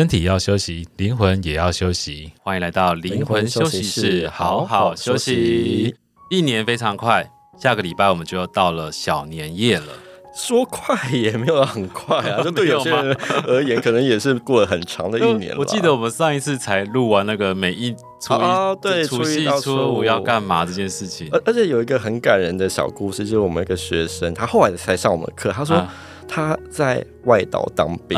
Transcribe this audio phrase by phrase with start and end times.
[0.00, 2.32] 身体要休息，灵魂也要休息。
[2.42, 5.94] 欢迎来到灵魂休息室，好好休息。
[6.30, 9.88] 一年非常快，下个礼拜我们就要到了小年夜了。
[10.34, 13.14] 说快也没有很快啊， 就对有些人
[13.46, 15.58] 而言，可能也是过了很长的一年了。
[15.58, 21.28] 我记得我们上一次才录完那个每一初一、啊、对除夕、初五要干嘛这件事情。
[21.30, 25.76] 而而且有一个很感人的小故事，就是我们一个学生，他后来才上我们课，他说。
[25.76, 25.94] 啊
[26.32, 28.16] 他在外岛当兵，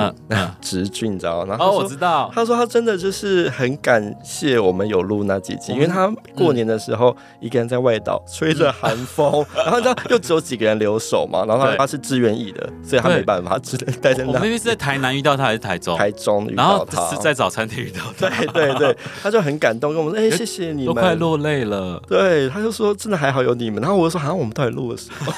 [0.60, 1.46] 直军，你知道？
[1.46, 2.30] 然后哦，我知道。
[2.34, 14.32] 他说他真的就是很感谢我们有录那几集，因为他过年的时候一个人在外岛吹着寒风， 然后你知道又只有几个人留守嘛，然后他他是志愿役的，所以他没办法，只能待在那。
[14.32, 15.96] 我那天是在台南遇到他还是台中？
[15.96, 18.28] 台中遇到他，是在早餐店遇到他。
[18.28, 22.00] 对对对，他就很感动，跟我们说：“哎，谢谢你们。”都快落泪了。
[22.06, 25.32] 对，他就说：“真的还好有你们。”然后我就说：“好像我们到底录了什么？”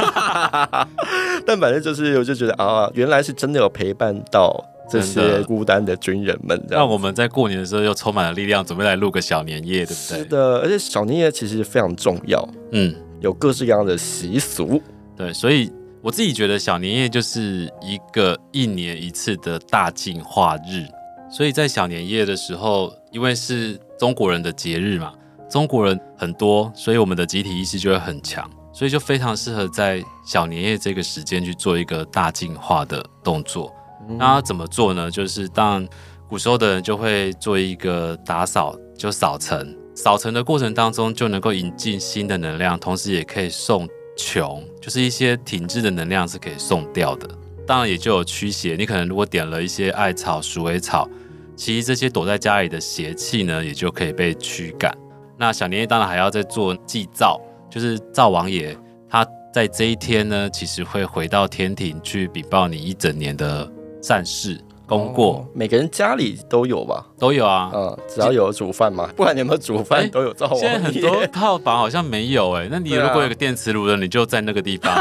[1.47, 2.64] 但反正就是，我就觉得啊，
[2.95, 6.61] 原来是真的有陪伴到这些孤单的军人们。
[6.69, 10.19] 让我们在过年的时候又充满了力量，准备来录个小年夜，对不对？
[10.19, 12.47] 是的，而且小年夜其实非常重要。
[12.73, 14.81] 嗯，有各式各样的习俗。
[15.17, 15.71] 对，所以
[16.03, 20.85] 我自己觉得小年夜就是一个一年一次的大进化日。
[21.31, 25.13] 所以在小年夜的时候，因为是中国人的节日嘛，
[25.51, 28.49] 中国人很多，所以我们的集体意识就会很强。
[28.75, 33.73] 所以就非常适合在小年夜这个时间去做一个大净化的动作。
[34.19, 35.09] 那怎么做呢？
[35.09, 35.87] 就是当
[36.29, 39.75] 古时候的人就会做一个打扫，就扫尘。
[39.95, 47.29] 扫尘的过程当中就能够引进新的能量，同时也可以送穷，就是一些停滞的能量是可以送掉的。
[47.65, 48.75] 当然也就有驱邪。
[48.77, 51.09] 你可能如果点了一些艾草、鼠尾草，
[51.55, 54.93] 其实这些躲在家里的邪气呢，也就可以被驱赶。
[55.39, 57.41] 那小年夜当然还要再做祭灶。
[57.75, 58.73] 就是灶王爷，
[59.09, 63.69] 他在这一天呢，其实会回到天庭去禀报你一整年的
[64.01, 64.57] 善事。
[64.87, 65.35] 功过。
[65.35, 65.47] 哦。
[65.55, 67.07] 每个人家里都有吧？
[67.19, 67.71] 都有啊。
[67.75, 70.61] 嗯，只要有煮饭嘛，不管你有没有煮饭，欸、都有灶王爷。
[70.61, 74.95] 现在很多套房好像没有哎、欸，那你如果有个电磁炉的，你就在那个地方。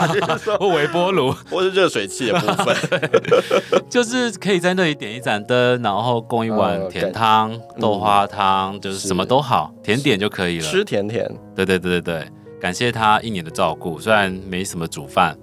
[0.58, 2.76] 或微波炉，或是热水器的部分，
[3.88, 10.64] 就是可以在那里点一盏灯，然后供一碗甜汤、嗯、豆花汤，就是什么都好，甜点就可以了。
[10.64, 11.30] 吃甜甜。
[11.54, 12.28] 对对对对对，
[12.60, 15.36] 感谢他一年的照顾，虽然没什么煮饭，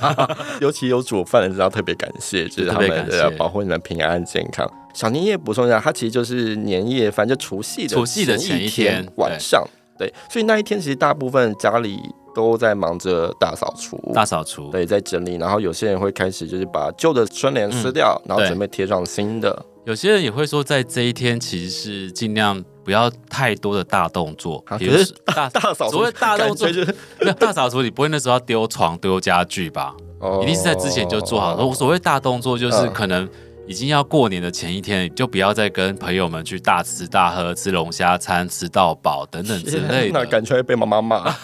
[0.60, 2.88] 尤其有煮饭的知道特别感谢， 就是他们
[3.18, 4.68] 要保护你们平安健康。
[4.92, 9.66] 小年夜补充一下，它其实就是年夜饭，就除夕的除夕的前一天晚上，
[9.98, 11.98] 对，对，所以那一天其实大部分家里
[12.34, 19.64] 都在忙着大扫除，大扫除，对，在整理，然后有些人会开始就是把旧的春联撕掉，嗯，然后准备贴上新的。
[19.84, 22.64] 有些人也会说，在这一天其实是尽量。
[22.84, 25.92] 不要太多的大动作，比如大大扫除。
[25.92, 26.94] 所谓大动作就是
[27.38, 29.94] 大扫除，你不会那时候要丢床、丢家具吧？
[30.20, 31.54] 哦，一定是在之前就做好。
[31.56, 33.28] 我所谓大动作，就是可能
[33.66, 40.20] 已经要过年的前一天，就不要再跟朋友们去大吃大喝、吃龙虾餐、吃到饱等等之类的。
[40.20, 41.34] 那感觉会被妈妈骂。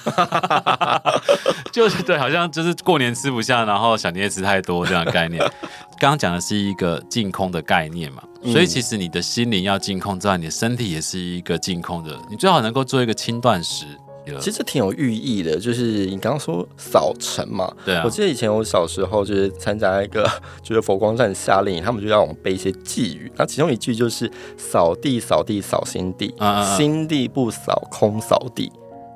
[1.73, 5.41] 就是对，好像就是过年吃不下，然后小年夜吃太多这样的概念。
[5.99, 8.23] 刚刚讲的是一个净空的概念嘛。
[8.45, 12.19] 所以其实你的心灵要净空之外，你的身体也是一个净空的。
[12.31, 13.85] 你最好能够做一个轻断食。
[14.39, 17.69] 其实挺有寓意的，就是你刚刚说扫尘嘛。
[17.85, 18.03] 对啊。
[18.05, 20.25] 我记得以前我小时候就是参加一个
[20.63, 23.33] 就是佛光山夏令营，他们就让我们背一些寄语。
[23.37, 26.33] 那其中一句就是“扫地扫地扫心地，
[26.77, 28.71] 心地不扫空扫地”。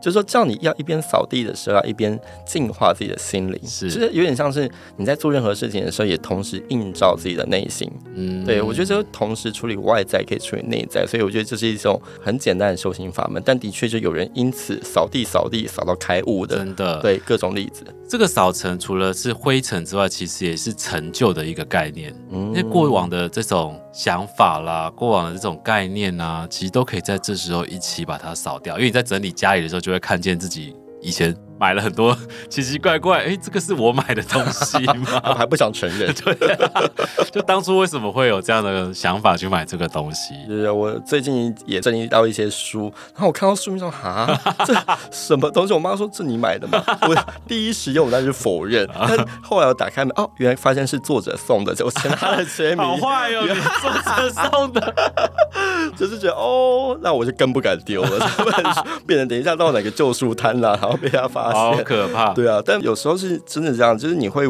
[0.05, 7.91] 就是说，叫你要一边扫地的时候，要一边净化自己的心灵，是，其实有点像是你在做任何事情的时候，也同时映照自己的内心。
[8.15, 13.43] 嗯，对，我觉得这同时处理外在，可以处理内在，所以我觉得这是一种很简单的修行法门。
[13.43, 17.83] 但的确，就有人因此扫地扫地扫到开悟的，真的，对，各种例子。
[18.07, 22.15] 这个扫尘除了是灰尘之外，其实也是成就的一个概念。
[22.31, 28.75] 嗯，因为过往的这种想法啦，过往的这种概念啊，其实都可以在这时候一起把它扫掉。
[28.75, 31.35] 因为你在整理家里的时候，就会看见自己以前。
[31.59, 32.17] 买了很多
[32.51, 35.21] 奇奇怪怪，哎、欸，这个是我买的东西吗？
[35.29, 36.12] 我还不想承认。
[36.15, 36.83] 对、啊，
[37.33, 40.35] 就当初为什么会有这样的想法去买这个东西？
[40.49, 44.75] 就是我最近也整理到一些书，然后我看到书面上啊，这
[45.11, 45.73] 什么东西？
[45.73, 46.83] 我妈说这你买的吗？
[47.03, 47.17] 我
[47.47, 52.85] 第一时间我那是否认，但后来我打开门，哦，原来发现是作者送的，就签他的签名。
[52.85, 54.95] 好坏哦，你作者送的，
[55.96, 61.52] 就是觉得哦，那我就更不敢丢了，这本书变成等一下到哪个旧书摊了，然后被他发。
[61.52, 64.46] 好可怕，对啊，但有时候是真的这样，就是你会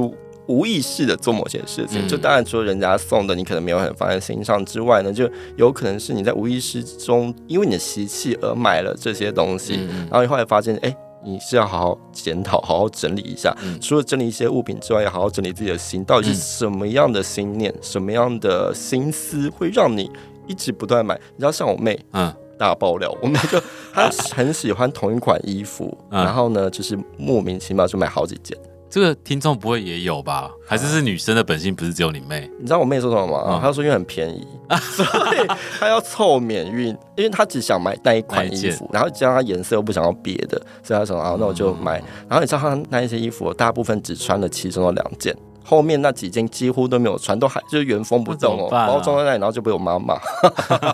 [0.47, 13.57] 无意识的做某些事情，嗯、就当然除了人家送的，你可能没有很放在心上之外呢，就有可能是你在无意识中，因为你的习气而买了这些东西，嗯、然后你后来发现，哎、欸，你是要好好检讨，好好整理一下。
[13.65, 20.11] 嗯、除了整理一些物品之外，要好好整理自己的心，到底是什么样的心念，嗯、什么样的心思会让你
[20.47, 21.15] 一直不断买？
[21.37, 23.61] 你知道，像我妹，嗯，大爆料，我妹就
[23.93, 28.57] 她很喜欢同一款衣服，嗯、然后呢，就是莫名其妙就买好几件。
[28.91, 30.49] 这个听众不会也有吧？
[30.65, 32.49] 还是是女生的本性，不是只有你妹？
[32.61, 33.59] 你知道我妹说什么吗？
[33.61, 35.49] 她说因为很便宜， 所以
[35.81, 41.95] 她要凑免运，因为她只想买那一款衣服，然后加上她颜色又不想要别的，所以她说啊，那我就买。
[42.29, 50.15] 然后你知道她那一些衣服，大部分只穿了其中的两件，后面那几件几乎都没有穿，都还就是原封不动哦，包装在那里，然后就被我妈骂。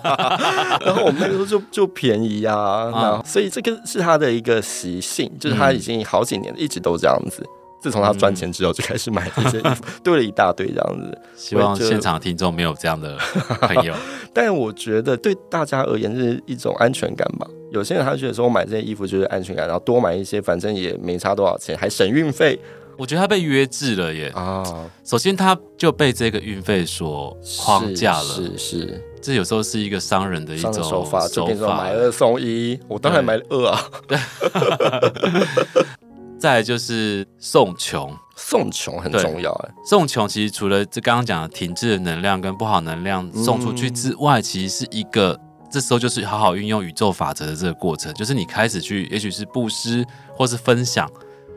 [0.81, 7.45] 然后我妹说就就便宜呀，然后所以这个是他的一个习性，就是他已经好几年一直都这样子。
[7.83, 11.19] 自从他赚钱之后，就开始买这些衣服， 堆了一大堆这样子。
[11.35, 13.17] 希望现场听众没有这样的
[13.63, 13.95] 朋友。
[14.35, 17.47] 但我觉得对大家而言是一种安全感吧。
[17.71, 22.61] 有些人他觉得说我买这些衣服就是安全感，然后多买一些，反正也没差多少钱，还省运费。
[23.01, 24.29] 我觉得他被约制了耶。
[24.35, 24.63] 啊，
[25.03, 28.23] 首先他就被这个运费所框架了。
[28.23, 32.79] 是是，是这有时候是一个商人的一种手法，就变成买二送一。
[32.87, 33.81] 我当然买二啊。
[36.39, 39.71] 再来就是送穷，送穷很重要哎。
[39.87, 45.39] 送穷其实除了这刚刚讲的停滞的能量跟不好能量送出去之外，嗯、其实是一个
[45.71, 50.05] 这时候就是好好运用宇宙法则的这个过程，就是你开始去，也许是布施
[50.35, 51.11] 或是分享。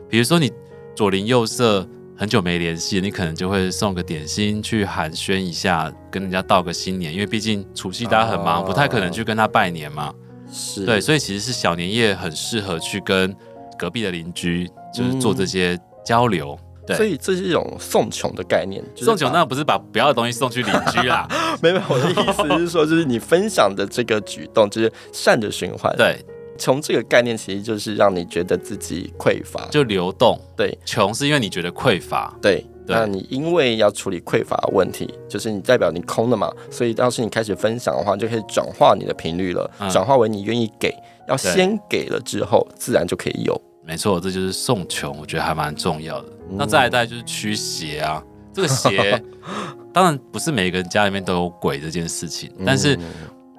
[0.08, 0.50] 比如说你
[0.94, 1.86] 左邻右舍
[2.16, 10.12] 很久没联系，你可能就会送个点心去寒暄一下，跟人家道个新年，因为毕竟除夕大家很忙，啊、不太可能去跟他拜年嘛。
[10.52, 13.34] 是对，所以其实是小年夜很适合去跟。
[13.76, 15.76] 隔壁的邻居就是做这些
[16.06, 18.80] 交流，嗯、对，所以这是一种送穷的概念。
[18.94, 21.26] 就是、送穷那不是把不要的东西送去邻居啦，
[21.60, 25.92] 没有，我的意思是说，就是你分享的这个举动就是善的循环。
[25.96, 26.24] 对，
[26.58, 30.38] 从这个概念其实就是让你觉得自己匮乏，就流动。
[30.56, 32.32] 对，穷是因为你觉得匮乏。
[32.40, 40.94] 对，对那你因为要处理匮乏的问题，就是你代表你空了嘛，所以要是你开始分享的话，就可以转化你的频率了，转、嗯、化为你愿意给。
[41.26, 43.58] 要先给了之后，自然就可以有。
[43.82, 46.28] 没错，这就是送穷，我觉得还蛮重要的。
[46.50, 48.22] 嗯、那再来，再就是驱邪啊。
[48.52, 49.22] 这个邪，
[49.90, 52.98] 当然不是每个人家里面都有鬼这件事情，但是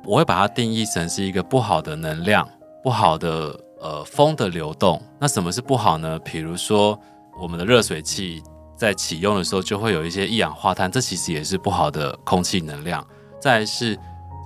[0.05, 2.47] 我会把它定义成是一个不好的能量，
[2.85, 5.01] 不好的呃风的流动。
[5.19, 6.19] 那什么是不好呢？
[6.19, 6.97] 比如说
[7.41, 8.43] 我们的热水器
[8.77, 13.03] 在启用的时候，就会有一些一氧化碳，这其实也是不好的空气能量。
[13.41, 13.97] 再来是。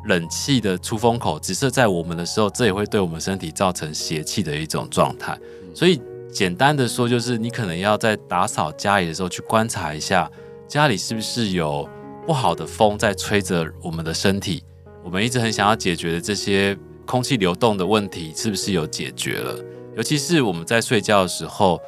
[0.05, 5.37] 冷气的出风口直射在我们的时候，这也会对我们身体造成邪气的一种状态。
[5.75, 6.01] 所以
[6.31, 10.31] 简单的说，就是你可能要在打扫家里的时候去观察一下，
[10.69, 11.87] 家里是不是有
[12.25, 14.63] 不好的风在吹着我们的身体。
[15.03, 16.75] 我们一直很想要解决的这些
[17.09, 19.57] 空气流动的问题，是不是有解决了？
[19.97, 21.81] 尤其是我们在睡觉的时候，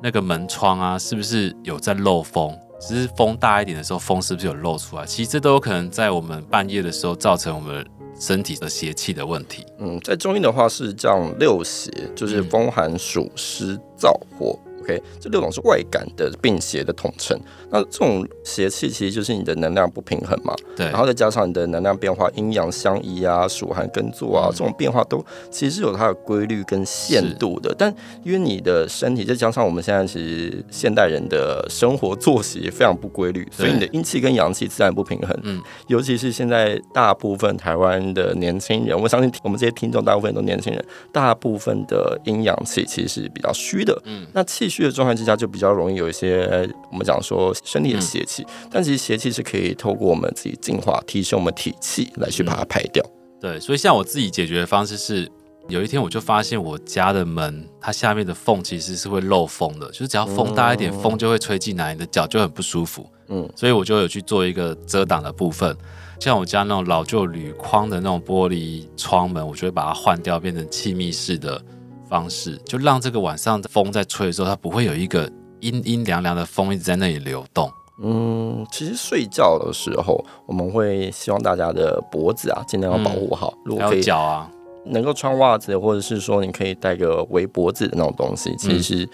[0.00, 2.56] 那个门窗啊，是不是有在漏风？
[2.80, 5.04] 只是风大一点的时候，风是不是有漏出来？
[5.04, 7.84] 其实这都有可能在我们半夜的时候造成我们
[8.20, 9.66] 身体的邪气的问题。
[9.80, 14.56] 嗯，在中医的话是这样，六邪就是风寒暑湿燥火。
[14.88, 17.38] OK，这六种是外感的病邪的统称。
[17.70, 20.54] 那这种邪气其实就是你的能量不平衡嘛。
[20.74, 20.86] 对。
[20.86, 27.74] 然后再加上你的能量变化，阴阳相宜啊，暑寒耕作啊，这种变化都其实是有它的规律跟限度的。
[27.76, 35.38] 但因为你的身体，再加上我们现在其实现代人的生活作息也非常不规律，所以你的阴气跟阳气自然不平衡。
[35.42, 35.60] 嗯。
[35.88, 44.00] 尤其是现在大部分台湾的年轻人，我相信我们这些听众大部分都年轻人，大部分的阴阳气其实是比较虚的。
[44.06, 44.26] 嗯。
[44.32, 46.46] 那气虚的状态之下，就比较容易有一些
[46.92, 53.04] 我们讲说身体的邪气，嗯、但其实邪气是可以透过我们自己净化、提升我们体气来去把它排掉。
[53.40, 55.28] 对，所以像我自己解决的方式是，
[55.68, 63.04] 有一天我就发现我家的门它下面的缝其实是会漏风的，就是只要风大一点，嗯、风就会吹进来，你的脚就很不舒服。
[63.30, 65.76] 嗯，所以我就有去做一个遮挡的部分，
[66.20, 71.60] 像我家那种老旧铝框的那种玻璃窗门，我就会把它换掉，变成气密式的。
[72.08, 77.70] 方式就让这个晚上风在吹的时候，它不会有一个阴阴凉凉的风一直在那里流动。
[78.00, 83.52] 嗯，其实睡觉的时候，我们会希望大家的脖子啊尽量要保护好。
[83.56, 84.48] 嗯、如果可以，脚啊，
[84.86, 89.08] 能够穿袜子，或者是说你可以带个围脖子的那种东西，其实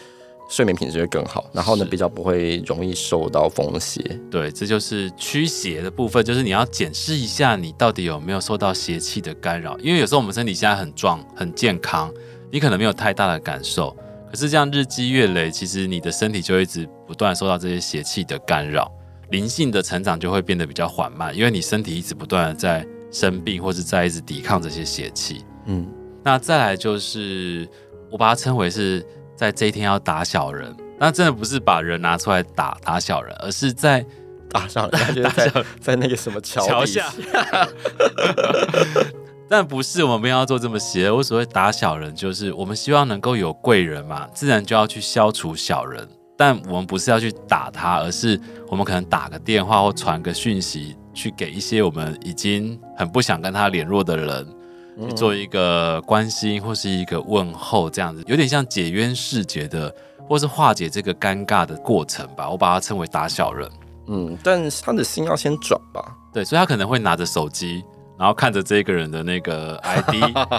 [0.50, 1.46] 睡眠品质会更好。
[1.50, 4.02] 然后呢，比较不会容易受到风邪。
[4.30, 9.78] 对，这就是驱邪的部分，就是你要检视一下你到底有没有受到邪气的干扰。
[9.78, 12.12] 因为有时候我们身体现在很壮、很健康。
[12.54, 13.90] 你可能没有太大的感受，
[14.30, 18.88] 可是这样日积月累，其实你的身体就一直不断受到这些邪气的干扰，
[19.30, 25.44] 灵性的成长就会变得比较缓慢，因为你身体一直不断的在生病，或是在一直抵抗这些邪气。
[25.66, 25.84] 嗯，
[26.22, 27.68] 那再来就是
[28.08, 30.72] 我把它称为是在这一天要打小人。
[30.96, 34.06] 那真的不是把人拿出来打打小人，而是在
[34.48, 37.12] 打小人，在在，在那个什么桥桥下。
[39.48, 41.16] 但不是我们不要做这么邪恶。
[41.16, 46.08] 我所谓打小人，就是我们希望能够有贵人嘛，自然就要去消除小人。
[46.36, 54.46] 但我们不是要去打他，而是我们可能打个电话或传个讯息，去给一些我们已经很不想跟他联络的人，
[55.06, 59.94] 去做一个关心或是一个问候，这样子有点像解冤释结的，
[60.26, 62.50] 或是化解这个尴尬的过程吧。
[62.50, 63.70] 我把它称为打小人。
[64.08, 66.16] 嗯，但是他的心要先转吧。
[66.32, 67.84] 对，所以他可能会拿着手机。
[68.24, 70.14] 然后看着这个人的那个 ID，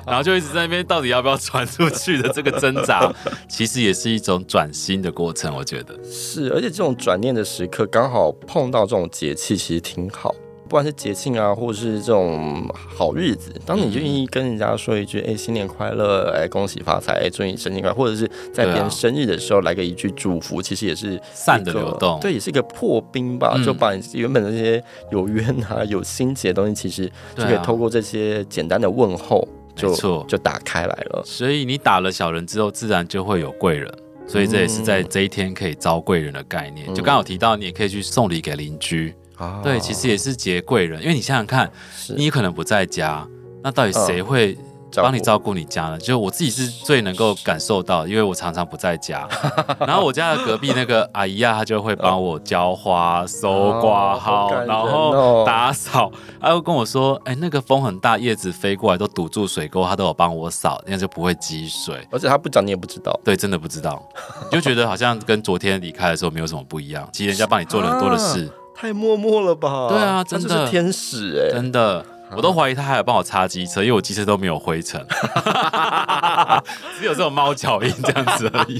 [0.06, 3.12] 然后就一直在那边到底要不要传出去的这个挣扎，
[3.50, 10.36] 其实也是一种转心的过程，我觉得是，而且这种转念的时刻刚好碰到这种节气，其实挺好。
[10.68, 31.22] 不管是节庆啊，或者是这种好日子，当你愿意跟人家说一句“哎、欸，新年快乐”，哎，恭喜发财，哎，祝你生日快乐，或者是在别人生日的时候来个一句祝福，其实也是善的流动，对，也是一个破冰吧，嗯、就把你原本那些有冤啊、有心结的东西，其实就可以透过这些简单的问候就，就就打开来了。
[31.26, 33.94] 所以你打了小人之后，自然就会有贵人，
[34.28, 36.88] 所以这也是在这一天可以招贵人的概念。
[36.88, 39.14] 嗯、就刚好提到，你也可以去送礼给邻居。
[39.38, 41.70] Oh, 对，其实也是结贵人，因为你想想看，
[42.16, 43.28] 你可能不在家，
[43.62, 44.58] 那到底谁会
[44.96, 45.98] 帮你照顾你家呢？
[45.98, 49.28] 就我自己是最能够感受到，因为我常常不在家，
[49.80, 64.02] 然后我家的隔壁那个阿姨啊，她就会帮我浇花、收挂号，然后打扫，她会跟我说：“哎，那个风很大，叶子飞过来都堵住水沟，她都有帮我扫，那样就不会积水。”而且她不讲你也不知道，对，真的不知道，
[64.50, 67.06] 你就觉得好像跟昨天离开的时候没有什么不一样。
[67.12, 68.50] 其实人家帮你做了很多的事。
[68.76, 69.88] 太默默了吧？
[69.90, 72.06] 对啊，真的是天使哎、欸，真的，
[72.36, 75.04] 我都怀疑他还有帮我擦机车，因为我机车都没有灰尘，
[77.00, 78.78] 只有这种猫脚印这样子而已。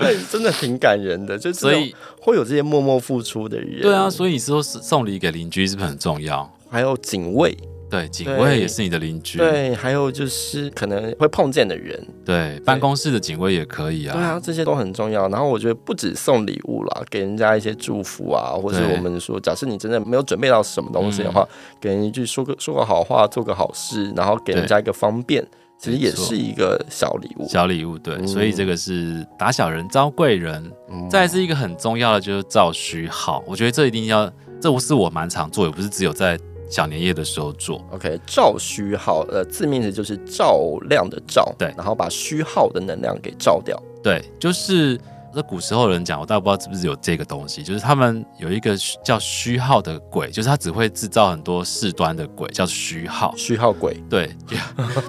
[0.00, 3.82] 对，真的挺感人的，就是所以会有这些默默付出的人。
[3.82, 6.50] 对啊，所以你说送礼给邻居是不是很重要？
[6.70, 7.56] 还有警卫。
[7.94, 9.38] 对，警卫也是你的邻居。
[9.38, 12.04] 对，还有就是可能会碰见的人。
[12.24, 14.12] 对，办公室的警卫也可以啊。
[14.12, 15.28] 对啊，这些都很重要。
[15.28, 21.48] 然后我觉得不止送礼物啦，给人家一些祝福啊，或者我们说，假设你真的没有准备到什么东西的话，
[21.80, 25.46] 给人一句说个说个好话，做个好事，然后给人家一个方便，
[25.78, 27.46] 其实也是一个小礼物。
[27.46, 28.26] 小礼物，对。
[28.26, 30.68] 所以这个是打小人招贵人。
[31.08, 33.44] 再是一个很重要的，就是照虚好。
[33.46, 34.28] 我觉得这一定要，
[34.60, 36.36] 这不是我蛮常做，也不是只有在。
[36.68, 44.98] 小年夜的时候做，OK，照虚号，呃，字面意思就是照亮的照，对，然后把虚耗的能量给照掉，对，就是
[45.34, 54.30] 这古时候人讲，我倒不知道是不是有这个东西，就是他们有一个叫虚耗的鬼，就是他只会制造很多事端的鬼，叫虚耗，虚耗鬼，对，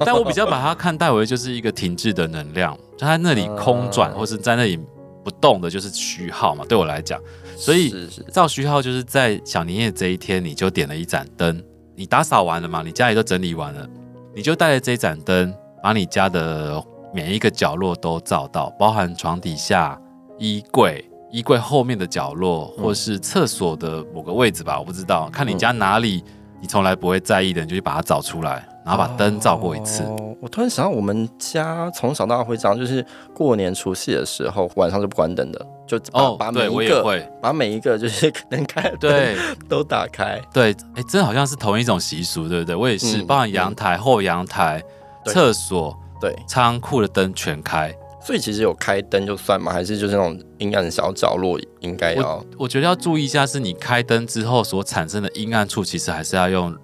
[0.06, 4.80] 但我比较把它看待为就是一个停滞的能量，就在那里空转、呃、或是在那里
[5.26, 7.20] 不动的，就是虚耗嘛，对我来讲。
[7.58, 11.62] 所以照虚号就是在小年夜这一天，你就点了一盏灯。
[11.96, 12.84] 你打扫完了嘛？
[12.86, 13.90] 你家里都整理完了，
[14.36, 15.52] 你就带着这一盏灯，
[15.82, 20.00] 把你家的每一个角落都照到，包含床底下、
[20.38, 26.24] 衣柜、衣柜后面的角落，或是厕所的某个位置吧，我不知道，看你家哪里
[26.62, 28.68] 你从来不会在意的，你就去把它找出来。
[28.86, 30.04] 然后把灯照过一次。
[30.04, 39.36] 哦，我突然想到，我们家从小到大会这样，就是过年除夕的时候，晚上是不关灯的，就把、哦、把每一个把每一个就是能开的灯
[39.68, 40.40] 都打开。
[40.54, 42.76] 对，哎，这好像是同一种习俗，对不对？
[42.76, 44.84] 我也是，嗯、包含阳台、嗯、后阳台、
[45.26, 47.92] 厕所、对仓库的灯全开。
[48.22, 49.72] 所以其实有开灯就算吗？
[49.72, 52.46] 还是就是那种阴暗的小角落应该要我？
[52.60, 56.76] 我觉得要注意一下，是你开灯之后所产生的阴暗处，其实还是要用。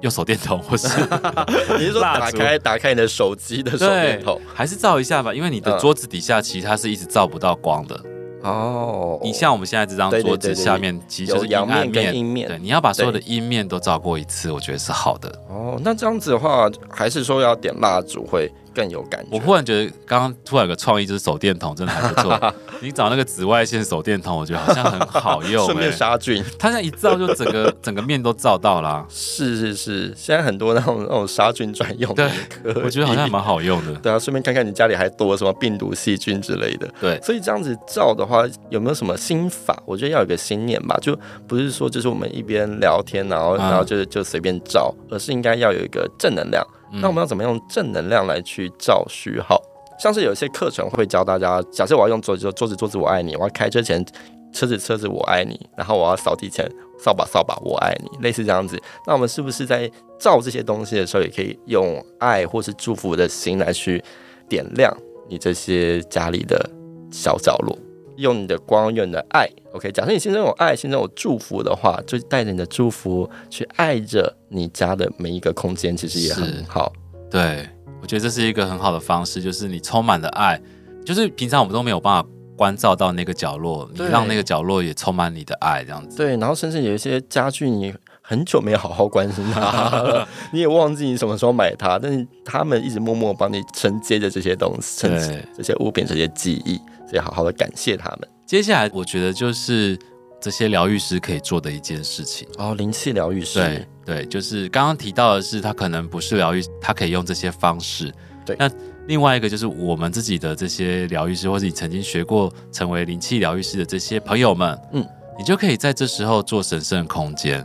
[0.00, 0.86] 用手电筒，或是
[1.78, 5.34] 你是说打开打开你的手机的手电筒，还是照一下吧？
[5.34, 8.00] 因为你的桌子底下其实它是一直照不到光的。
[8.42, 9.18] 哦。
[9.22, 15.28] 你像我们现在这张桌子下面，其实就是阳面跟阴面，对，你要把所有的阴面都照过一次，我觉得是好的。
[15.48, 18.48] 哦，那这样子的话，还是说要点蜡烛会
[18.78, 19.28] 更有感觉。
[19.32, 22.54] 我忽然觉得，刚刚突然有个创意，就是手电筒真的还不错。
[22.80, 26.44] 你找那个紫外线手电筒，我觉得好像很好用，欸，顺便杀菌。
[26.56, 29.06] 它现在一照就整个 整个面都照到了，啊。
[29.08, 32.30] 是是是，现在很多那种那种杀菌专用的，
[32.62, 33.92] 对，我觉得好像蛮好用的。
[33.94, 36.88] 对啊，顺便看看你家里还多什么病毒、细菌之类的。
[37.00, 39.76] 对，所以这样子照的话，有没有什么心法？
[39.84, 41.18] 我觉得要有个心念吧，就
[41.48, 46.64] 不是说就是我们一边聊天，然后然后就就随便照，而是应该要有一个正能量。
[46.90, 49.60] 那我们要怎么用正能量来去照虚号？
[49.98, 54.04] 像是有一些课程会教大家，假设我要用桌子桌子桌子我爱你，我要开车前
[54.52, 56.64] 车子车子我爱你，然后我要扫地前
[56.98, 58.80] 扫把扫把我爱你，类似这样子。
[59.06, 64.02] 那我们是不是在照这些东西的时候，也可以用爱或是祝福的心来去
[64.48, 64.96] 点亮
[65.28, 66.70] 你这些家里的
[67.10, 67.76] 小角落。
[68.18, 69.90] 用你的光，用你的爱，OK。
[69.92, 76.92] 假设你心中有爱，心中有祝福的话，就带着你的祝福去爱着你家的每一个空间，其实也很好。
[77.30, 77.68] 对，
[78.02, 80.60] 我觉得这是一个很好的方式，就是你充满了爱，
[81.04, 86.16] 就是平常我们都没有办法关照到那个角落，你让那个角落也充满你的爱，这样子。
[86.16, 96.80] 对，然后甚至有一些家具，你很久没有好好关心它， 你也忘记你什么时候买它，但是他们一直默默帮你承接着这些东西，对，这些物品，这些记忆。
[97.08, 98.28] 所以好好的感谢他们。
[98.46, 99.98] 接下来，我觉得就是
[100.40, 103.58] 这些疗愈师可以做的一件事情哦，灵气疗愈师。
[103.58, 108.12] 对对，就是刚刚提到的是，他可能不是疗愈，他可以用这些方式。
[108.46, 108.56] 对。
[108.58, 108.70] 那
[109.06, 115.06] 另外一个就是我们自己的这些疗愈师，或者你曾经学过成为灵气疗愈师的这些朋友们，嗯，
[115.38, 117.64] 你就可以在这时候做神圣空间。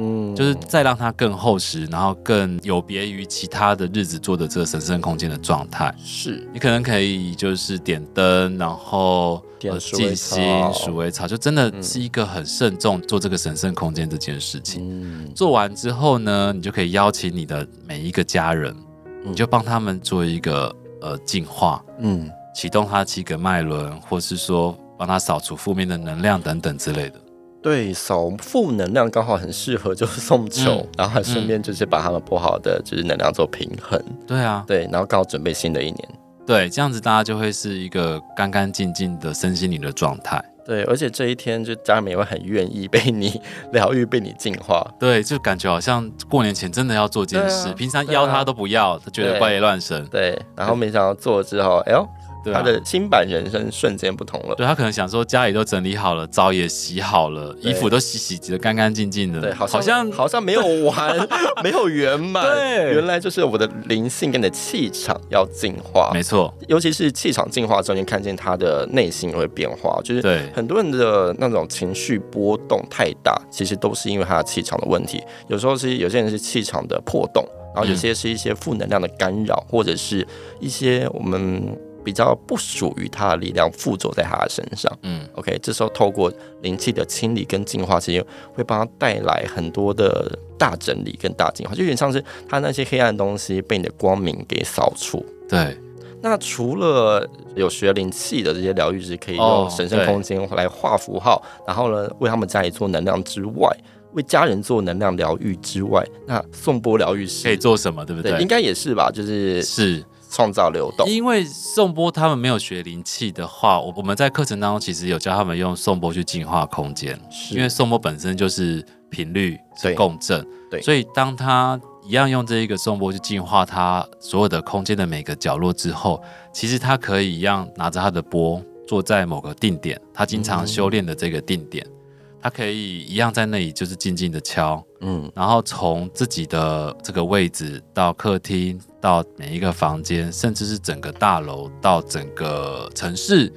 [0.00, 5.94] 嗯，就是再让它更厚实，然后更有别于其他的日子做的这个神圣空间的状态。
[6.02, 6.48] 是。
[6.52, 10.42] 你可能可以就是点灯，然后点静心、
[10.72, 14.80] 鼠尾草，就真的是一个很慎重做这个神圣空间这件事情。
[14.82, 18.74] 嗯，做完之后呢，你就可以邀请你的每一个家人，
[19.22, 27.20] 你就帮他们做一个呃净化，嗯，启动他七个脉轮，或是说帮他扫除负面的能量等等之类的。
[27.62, 34.02] 对，扫负能量刚好很适合，就是 送球，嗯、然后还顺便就是把他们不好的就是能量做平衡。
[34.26, 36.08] 对啊，对，然后刚好准备新的一年。
[36.46, 40.42] 对，这样子大家就会是一个干干净净的身心灵的状态。
[40.64, 43.40] 对，而且这一天就家人们也会很愿意被你
[43.72, 44.86] 疗愈，被你净化。
[44.98, 50.06] 对，就感觉好像过年前真的要做件事，啊、平常邀他都不要，他觉得怪力乱神。
[50.06, 52.08] 对，然后没想到做了之后，哎呦。
[52.42, 54.54] 对啊、他的新版人生瞬间不同了。
[54.54, 59.40] 对，他可能想说，家里都整理好了，澡也洗好了，衣服都洗洗的干干净净的。
[59.40, 61.28] 对，好像好像，好像没有完，
[61.62, 62.42] 没有圆满。
[62.44, 66.10] 对，原来就是我的灵性跟你的气场要进化。
[66.14, 70.00] 没错，尤其是气场进化之后，你看见他的内心会变化。
[70.02, 75.22] 就是对很多人的那种情绪波动太大，其实都是因为他的气场的问题。
[75.48, 80.26] 有时候是有些人是气场的破洞，然后有些是一些负能量的干扰，嗯、或者是
[80.58, 81.76] 一些我们。
[82.02, 86.32] 比较不属于他的力量附着在他的身上，嗯，OK，这时候透过
[86.62, 95.24] 灵气的清理跟净化，其实会帮他带来很多的大整理跟大净化，就有点像是他那些黑暗的东西被你的光明给扫除。
[95.48, 95.76] 对，
[96.22, 103.70] 那除了有学灵气的这些疗愈师可以用神圣空间来画符号，哦、然后呢为他们家里做能量之外，
[104.12, 108.04] 为家人做能量疗愈之外，那颂钵疗愈师可以做什么？
[108.04, 108.32] 对不对？
[108.32, 110.02] 对，应该也是吧，就是是。
[110.30, 117.18] 创造流动，因为颂钵他们没有学灵气的话，我我们在课程当中其实有教他们用颂钵去净化空间，
[117.50, 131.84] 因为颂钵本身就是频率是共振，对，所以当他一样用这一个颂钵去净化他所有的空间的每个角落之后，其实他可以一样拿着他的钵坐在某个定点，他经常修炼的这个定点。
[131.86, 131.99] 嗯
[132.42, 143.52] 他可以一样在那里，就是静静的敲，嗯，然后从自己的这个位置到客厅，到每一个房间，甚至是整个大楼，到整个城市，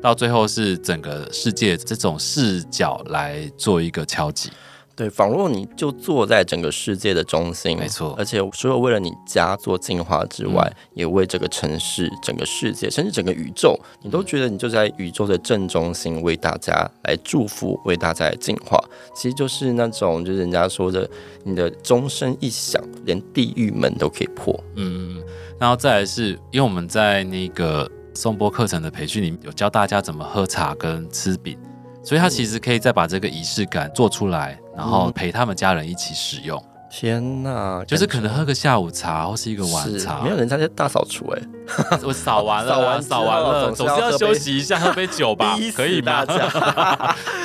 [0.00, 4.50] 到最后是整个世界这种视角来做一个敲击。
[4.98, 8.16] 对，仿若你就坐在整个世界的中心，没错。
[8.18, 16.72] 而且，所有为了你家做净化之外，嗯、也为这个城市、整个世界，甚至整个宇宙，你都觉得你就在宇宙的正中心，为大家
[17.04, 18.76] 来祝福，为大家来净化。
[19.14, 21.08] 其实就是那种，就是人家说的，
[21.44, 24.52] 你的钟声一响，连地狱门都可以破。
[24.74, 25.22] 嗯，
[25.60, 31.56] 然后再来是因为我们在那个颂钵课程的培训里面有教大家怎么喝茶跟吃饼。
[32.04, 36.62] 所以他其实可以再把这个仪式感做出来，然后陪他们家人一起使用。
[36.90, 41.42] 天哪，就是可能喝个下午茶或是一个晚茶，没有人家在大扫除哎，
[42.02, 46.24] 我扫完了， 扫完扫完了，总是要休息一下，喝杯酒吧， 可以吗？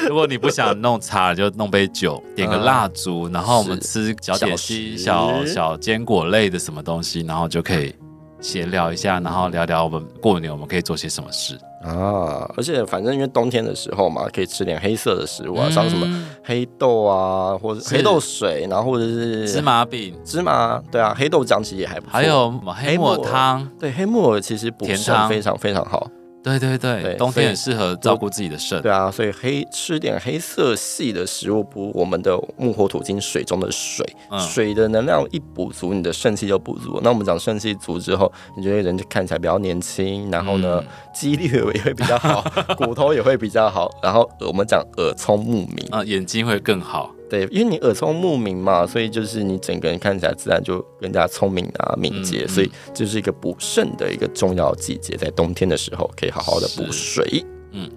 [0.08, 7.94] 如果你不想弄茶，就弄杯酒，点个蜡烛，然后我们吃小点心、小小坚果类的什么东西，然后就可以
[8.40, 11.60] 闲聊一下，然后聊聊我们过年我们可以做些什么事。
[11.84, 16.08] 啊，而且反正因为冬天的时候嘛，可以吃点黑色的食物啊，嗯、像什么
[16.44, 22.12] 黑豆啊，或者黑豆水，然后或者是芝麻饼、芝麻，对啊，黑豆浆其实也还不错。
[22.14, 26.08] 还有黑木耳汤，对，黑木耳其实补肾非常非常好。
[26.44, 28.82] 对对对，对冬天很适合照顾自己的肾。
[28.82, 37.00] 对啊，所以黑吃点黑色系的食物，补我们的木火土金水中的水，嗯、水的能量一补足，你的肾气就补足。
[37.02, 42.44] 那我们讲肾气足之后，你觉得人就看起来比较年轻，然后呢，记忆力也会比较好，
[42.78, 43.90] 骨头也会比较好。
[44.02, 47.10] 然后我们讲耳聪目明啊，眼睛会更好。
[47.34, 57.44] 对，因为你耳聪目明嘛，所以就是你整个人看起来自然就更加聪明啊、敏捷，嗯嗯、所以就是一个补肾的一个重要季节，在冬天的时候可以好好的补水。
[57.72, 57.90] 嗯，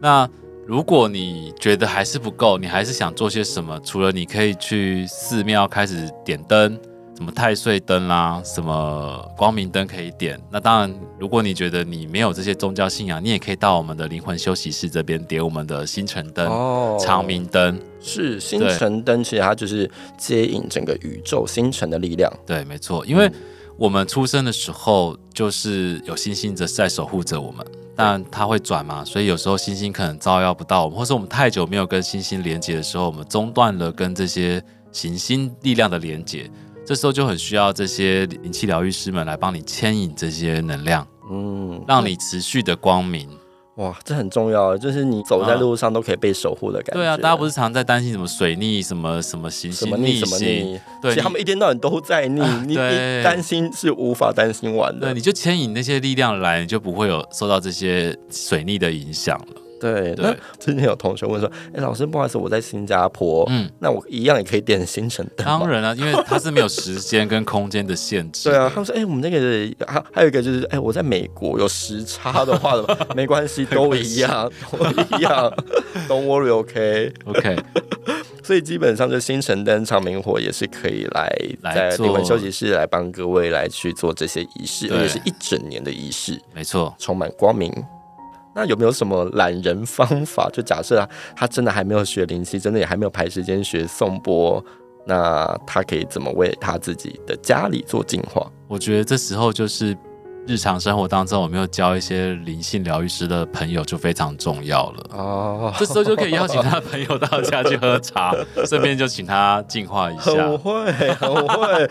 [0.00, 0.28] 那
[0.66, 3.80] 如果你觉得还是不够，你还是想做些什么？
[3.84, 6.76] 除了你可以去寺庙开始点灯。
[7.20, 10.40] 什么太岁灯啦、啊，什么光明灯可以点？
[10.50, 17.78] 那当然，如果你觉得你没有这些宗教信仰，你也可以到我们的灵魂休息室这边点我们的星辰灯、哦、长明灯。
[18.00, 22.32] 是星辰灯，其实它就是接引整个宇宙星辰的力量。
[22.46, 23.30] 对，没错，因为
[23.76, 27.62] 我们出生的时候就是有星星在守护着我们，
[27.94, 36.50] 但它会转嘛，所以有时候星星可能照耀不到我们，或是我们太久没有跟星星连接的时候，我们中断了跟这些行星力量的连接。
[36.84, 43.28] 这时候就很需要这些灵气疗愈师们来帮你牵引这些能量，嗯，让你持续的光明。
[43.76, 47.00] 哇，这很重要，就是你走在路上都可以被守护的感觉。
[47.00, 50.78] 对啊，大家不是常常在担心什么水逆、什么什么行星逆行？
[51.00, 55.06] 对，其实他们一天到晚都在逆，你你担心是无法担心完的。
[55.06, 59.62] 对，你就牵引那些力量来，你就不会有受到这些水逆的影响了。
[59.80, 68.50] 对，对，那之前有同学问说：“哎，老师，不好意思，我在新加坡，嗯，那我一样也可以点星辰灯？”当然了，因为它是没有时间跟空间的限制。
[68.50, 72.74] 对啊，他们说：“哎，我们那个还还有一个就是，哎，我在美国有时差的话，
[73.16, 74.78] 没关系，都一样， 都
[75.16, 75.52] 一样
[76.08, 77.56] ，Don't worry，OK，OK。
[78.42, 81.30] 所以基本上，就星辰灯、长明火也是可以来
[81.72, 87.72] 在灵魂休息室来帮各位来去做这些仪式，而且是一整年的仪式，没错，充满光明。”
[88.60, 90.50] 那有没有什么懒人方法？
[90.52, 94.62] 就假设他他真的还没有学灵气，真的也还没有排时间学颂钵，
[95.06, 98.46] 那他可以怎么为他自己的家里做净化？
[98.68, 99.96] 我觉得这时候就是。
[100.50, 105.72] 日常生活当中，我们有交一些灵性疗愈师的朋友就非常重要了哦。
[105.78, 108.34] 这时候就可以邀请他的朋友到家去喝茶，
[108.66, 110.32] 顺便就请他净化一下。
[110.32, 111.88] 很会，很会。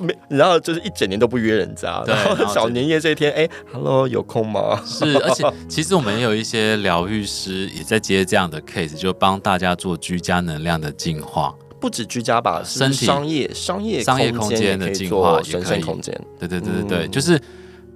[0.00, 4.80] 没然后就是一整年都不约人家，然后小年夜这一天，哎，Hello，有空吗？
[4.86, 11.52] 是，而且 其实我们也有一些疗愈师也在接这样的 case，就帮大家做居家能量的净化。
[11.80, 16.16] 不止居家吧，身体商业、商业、商业空间的净化，神圣空间。
[16.38, 17.40] 对对对对对，就是。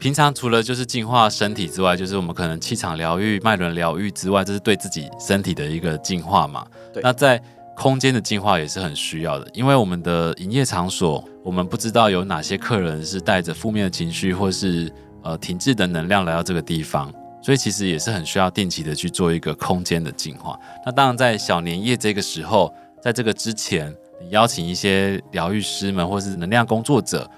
[0.02, 6.66] 平常除了就是净化身体之外，就是我们可能气场疗愈、脉轮疗愈之外，这是对自己身体的一个净化嘛。
[6.92, 7.00] 对。
[7.04, 7.40] 那在
[7.76, 17.08] 空间的净化也是很需要的，因为我们的营业场所，我们不知道有哪些客人是带着负面的情绪或是呃停滞的能量来到这个地方，
[17.40, 20.58] 所以其实也是很需要定期的去做一个空间的净化。
[20.84, 27.30] 那当然，在小年夜这个时候，在这个之前，你邀请一些疗愈师们或是能量工作者。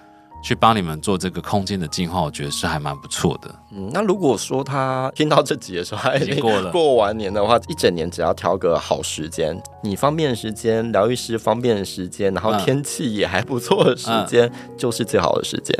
[0.45, 3.49] 去帮你们做这个空间的净化，我觉得是还蛮不错的。
[3.73, 15.75] 嗯，那如果说他听到这集的时候，他已经过了过完年的话，一整年只要挑个好时间，你方便的时间，疗愈师方便的时间，然后天气也还不错的时间，嗯、就是最好的时间。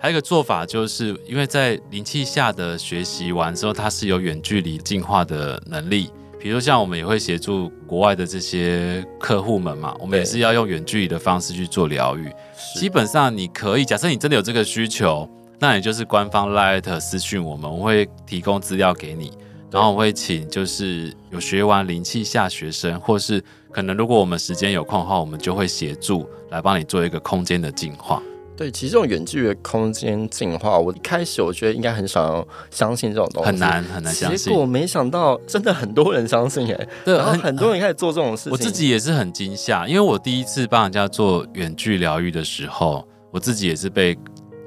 [0.00, 6.10] 还有一个做法，就是因为在灵气下的学习完之后，它是有远距离进化的能力。
[6.40, 12.32] 比如像我们也会协助国外的这些客户们嘛，我们也是要用远距离的方式去做疗愈。
[12.74, 19.32] 基本上你可以，假设你真的有这个需求，那也就是官方 Light 私讯我们，我会提供资料给你，
[19.70, 28.22] 然后我会请就是有学完灵气下学生，或是可能如果我们时间有空的话，我们就会协助来帮你做一个空间的净化。
[28.60, 34.52] 对，其实这种远距离的空间进化，我一开始我觉得应该很少相信这种东西，很难很难相信。
[34.52, 38.52] 结果没想到真的很多人相信哎， 对，然后很多人开始做这种事情。
[38.52, 44.14] 我自己也是很惊吓，因为我第一次帮人家做远距疗愈的时候，我自己也是被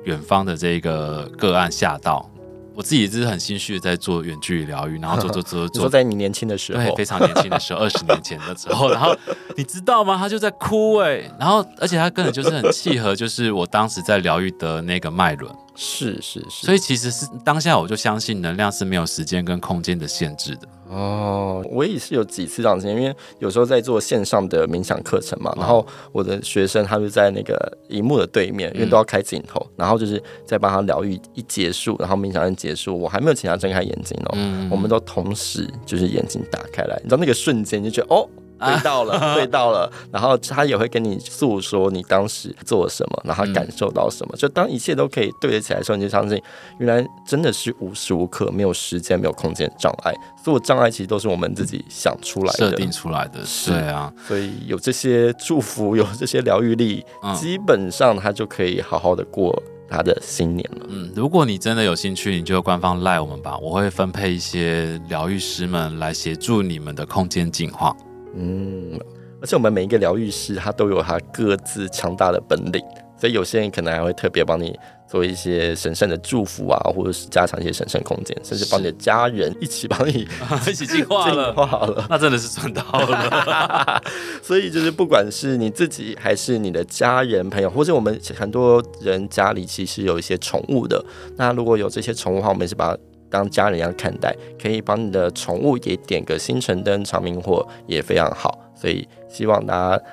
[0.06, 2.27] 远方的这个个案吓到。
[2.75, 9.15] 我自己也是很心虚的在做远距离疗愈，然后做做做做， 在你年轻的时候，对，非常年轻的时候，二十年前的时候，然后
[9.55, 10.17] 你知道吗？
[10.17, 20.67] 他就在哭哎，然后而且他根本就是很契合，就是我当时在疗愈的那个脉轮，是是是，所以其实是当下我就相信能量是没有时间跟空间的限制的。
[20.89, 34.38] 哦，我也是有几次这样子，因为有时候在做线上的冥想课程嘛，然后我的学生他就在那个荧幕的对面，因为都要开镜头，然后就是在帮他疗愈一结束，然后冥想一结束，我还没有请他睁开眼睛哦，
[34.69, 38.29] 我们都同时就是眼睛打开来，你知道那个瞬间就觉得哦。
[38.65, 44.36] 对到了， 对到了，然后他也会跟你诉说你当时做了什么，然后感受到什么。
[44.38, 46.41] 就当一切都可以对得起来的时候，你就相信，
[46.80, 50.13] 原来真的是无时无刻没有时间、没有空间障碍。
[50.43, 53.39] 所有障碍其实都是我们自己想出来的、设定出来的。
[53.65, 59.58] 对啊，所以有这些祝福，有这些疗愈力，基本上他就可以好好的过
[59.89, 60.86] 他的新年了。
[60.89, 67.95] 嗯，如果你真的有兴趣，你就官方赖我们吧，我会分配一些疗愈师们来协助你们的空间进化。
[68.36, 69.00] 嗯，
[69.41, 72.84] 而且我们每一个疗愈师他都有他各自强大的本领，
[73.17, 74.78] 所以有些人可能还会特别帮你。
[75.06, 80.28] 做一些神圣的祝福啊，或者是加强一些神圣空间，甚至帮你的家人一起帮你
[80.67, 84.02] 一起进化了，进化了，那真的是赚到了。
[84.41, 91.06] 所以就是不管是你自己还是你的家人朋友，或者我们很多人家里其实有一些宠物的，
[91.38, 93.00] 那如果有这些宠物的话，我们是把它
[93.34, 98.60] 当家人一样看待，可以帮你的宠物也点个星辰灯、长明火也非常好。
[98.76, 100.04] 所以希望大家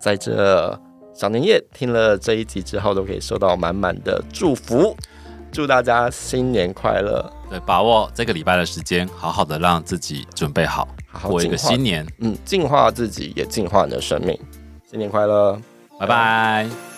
[0.00, 0.76] 在这。
[1.16, 4.96] 小年夜听了这一集之后，都可以收到满满的祝福，
[5.52, 7.32] 祝大家新年快乐！
[7.48, 12.04] 对，把握这个礼拜的时间，好好的让自己准备好，好好过一个新年。
[12.18, 14.36] 嗯，净化自己，也净化你的生命。
[14.90, 15.52] 新年快乐，
[16.00, 16.08] 拜拜。
[16.08, 16.93] 拜拜。